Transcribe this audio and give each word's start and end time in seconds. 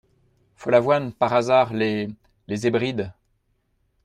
Follavoine 0.55 1.13
Par 1.13 1.31
hasard, 1.31 1.75
les… 1.75 2.09
les 2.47 2.65
Hébrides… 2.65 3.13